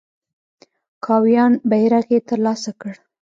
[1.05, 2.93] کاویان بیرغ یې تر لاسه کړ.